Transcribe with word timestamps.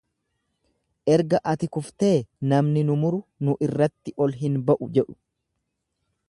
Erga 1.15 1.39
ati 1.51 1.69
kuftee 1.77 2.15
namni 2.53 2.85
nu 2.87 2.95
muru 3.03 3.21
nu 3.45 3.55
irratti 3.67 4.15
ol 4.27 4.35
hin 4.41 4.57
ba’u 4.71 4.91
jedhu. 4.99 5.19